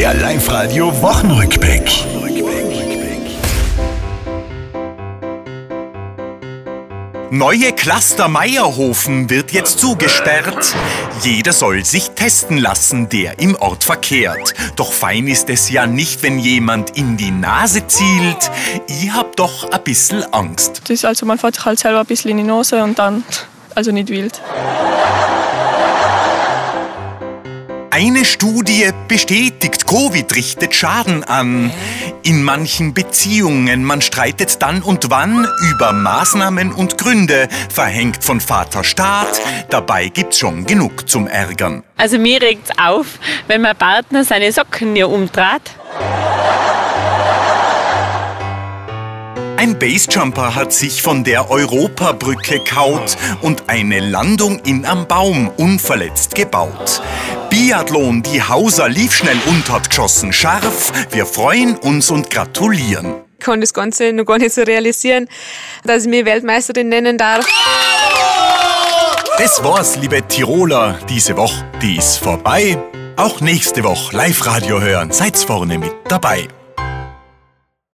[0.00, 2.06] Der Live-Radio Wochenrückblick.
[7.30, 10.74] Neue Cluster Meierhofen wird jetzt zugesperrt.
[11.20, 14.54] Jeder soll sich testen lassen, der im Ort verkehrt.
[14.76, 18.50] Doch fein ist es ja nicht, wenn jemand in die Nase zielt.
[18.86, 20.80] Ich hab doch ein bisschen Angst.
[20.84, 23.22] Das ist also, man fährt sich halt selber ein bisschen in die Nase und dann,
[23.74, 24.40] also nicht wild.
[28.02, 31.70] Eine Studie bestätigt, Covid richtet Schaden an.
[32.22, 38.84] In manchen Beziehungen, man streitet dann und wann über Maßnahmen und Gründe, verhängt von Vater
[38.84, 39.38] Staat.
[39.68, 41.82] Dabei gibt's schon genug zum Ärgern.
[41.98, 43.18] Also mir regt's auf,
[43.48, 45.60] wenn mein Partner seine Socken mir umdreht.
[49.60, 56.34] Ein Basejumper hat sich von der Europabrücke kaut und eine Landung in am Baum unverletzt
[56.34, 57.02] gebaut.
[57.50, 60.90] Biathlon, die Hauser lief schnell und hat geschossen scharf.
[61.10, 63.16] Wir freuen uns und gratulieren.
[63.38, 65.28] Ich kann das Ganze noch gar nicht so realisieren,
[65.84, 67.46] dass ich mich Weltmeisterin nennen darf.
[69.36, 70.98] Das war's, liebe Tiroler.
[71.10, 72.78] Diese Woche, die ist vorbei.
[73.16, 75.12] Auch nächste Woche Live-Radio hören.
[75.12, 76.48] Seid's vorne mit dabei.